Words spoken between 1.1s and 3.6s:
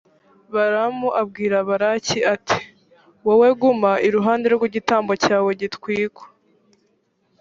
abwira balaki, ati «wowe